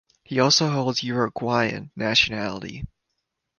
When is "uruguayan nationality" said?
1.03-2.85